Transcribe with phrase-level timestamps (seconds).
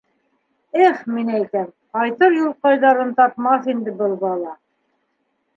[0.85, 1.67] Их, мин әйтәм,
[1.97, 4.59] ҡайтыр юлҡайҙарын тапмаҫ инде был бала.